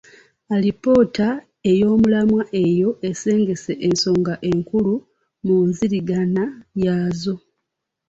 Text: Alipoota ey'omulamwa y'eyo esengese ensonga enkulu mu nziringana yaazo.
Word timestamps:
Alipoota 0.55 1.27
ey'omulamwa 1.71 2.41
y'eyo 2.55 2.89
esengese 3.09 3.73
ensonga 3.87 4.33
enkulu 4.49 4.93
mu 5.45 5.55
nziringana 5.69 6.43
yaazo. 6.83 7.35